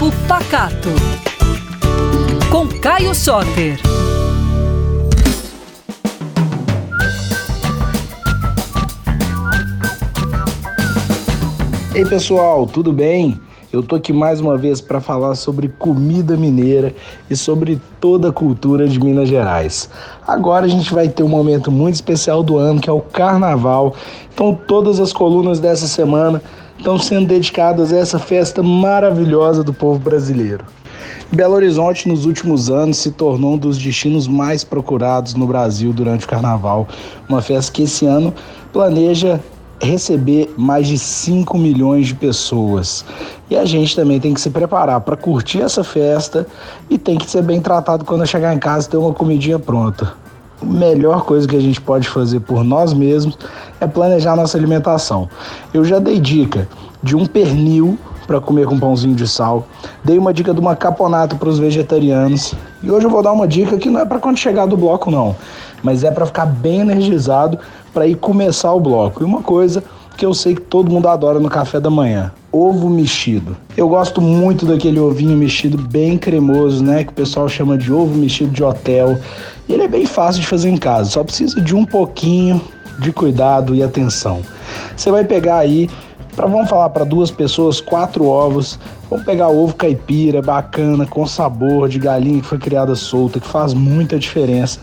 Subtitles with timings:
[0.00, 0.88] Papo Pacato.
[2.50, 3.78] Com Caio Soter.
[11.94, 13.38] Ei pessoal, tudo bem?
[13.70, 16.94] Eu tô aqui mais uma vez para falar sobre comida mineira
[17.28, 19.90] e sobre toda a cultura de Minas Gerais.
[20.26, 23.94] Agora a gente vai ter um momento muito especial do ano, que é o Carnaval.
[24.32, 26.42] Então todas as colunas dessa semana
[26.80, 30.64] estão sendo dedicadas a essa festa maravilhosa do povo brasileiro.
[31.30, 36.24] Belo Horizonte, nos últimos anos, se tornou um dos destinos mais procurados no Brasil durante
[36.24, 36.88] o Carnaval.
[37.28, 38.34] Uma festa que esse ano
[38.72, 39.38] planeja
[39.80, 43.04] receber mais de 5 milhões de pessoas.
[43.48, 46.46] E a gente também tem que se preparar para curtir essa festa
[46.88, 50.14] e tem que ser bem tratado quando chegar em casa e ter uma comidinha pronta.
[50.60, 53.38] A melhor coisa que a gente pode fazer por nós mesmos
[53.80, 55.28] é planejar nossa alimentação.
[55.72, 56.68] Eu já dei dica
[57.02, 59.66] de um pernil para comer com pãozinho de sal.
[60.04, 62.54] Dei uma dica de uma caponata para os vegetarianos.
[62.82, 65.10] E hoje eu vou dar uma dica que não é para quando chegar do bloco
[65.10, 65.34] não,
[65.82, 67.58] mas é para ficar bem energizado
[67.92, 69.22] para ir começar o bloco.
[69.22, 69.82] E uma coisa
[70.16, 73.56] que eu sei que todo mundo adora no café da manhã: ovo mexido.
[73.76, 77.02] Eu gosto muito daquele ovinho mexido bem cremoso, né?
[77.02, 79.18] Que o pessoal chama de ovo mexido de hotel.
[79.68, 82.60] Ele é bem fácil de fazer em casa, só precisa de um pouquinho
[83.00, 84.40] de cuidado e atenção.
[84.96, 85.88] Você vai pegar aí,
[86.36, 88.78] para vamos falar para duas pessoas, quatro ovos.
[89.08, 93.74] Vamos pegar ovo caipira, bacana, com sabor de galinha que foi criada solta, que faz
[93.74, 94.80] muita diferença.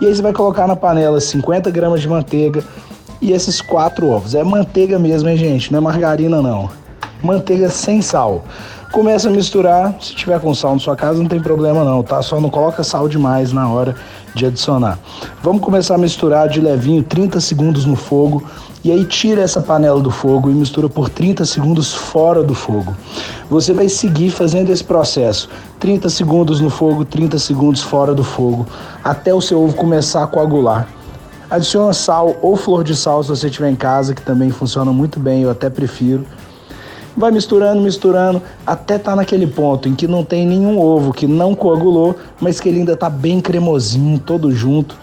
[0.00, 2.64] E aí você vai colocar na panela 50 gramas de manteiga
[3.20, 4.34] e esses quatro ovos.
[4.34, 5.72] É manteiga mesmo, hein, gente?
[5.72, 6.70] Não é margarina, não.
[7.22, 8.44] Manteiga sem sal.
[8.92, 9.94] Começa a misturar.
[10.00, 12.22] Se tiver com sal na sua casa, não tem problema, não, tá?
[12.22, 13.94] Só não coloca sal demais na hora
[14.34, 14.98] de adicionar.
[15.42, 18.44] Vamos começar a misturar de levinho 30 segundos no fogo
[18.84, 22.96] e aí tira essa panela do fogo e mistura por 30 segundos fora do fogo.
[23.50, 25.48] Você vai seguir fazendo esse processo,
[25.80, 28.66] 30 segundos no fogo, 30 segundos fora do fogo,
[29.02, 30.88] até o seu ovo começar a coagular.
[31.50, 35.18] Adiciona sal ou flor de sal se você tiver em casa, que também funciona muito
[35.18, 36.24] bem, eu até prefiro.
[37.18, 41.52] Vai misturando, misturando, até tá naquele ponto em que não tem nenhum ovo que não
[41.52, 44.96] coagulou, mas que ele ainda tá bem cremosinho, todo junto.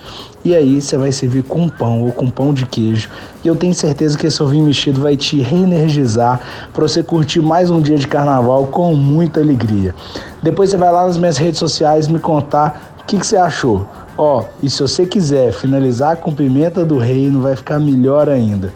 [0.46, 3.10] E aí você vai servir com pão ou com pão de queijo.
[3.44, 6.40] E eu tenho certeza que esse ovinho mexido vai te reenergizar
[6.72, 9.94] para você curtir mais um dia de carnaval com muita alegria.
[10.42, 13.86] Depois você vai lá nas minhas redes sociais me contar o que, que você achou.
[14.18, 18.72] Ó, e se você quiser finalizar com pimenta do reino, vai ficar melhor ainda.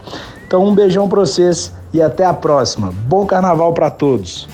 [0.45, 2.91] Então um beijão para vocês e até a próxima.
[3.07, 4.47] Bom carnaval para todos.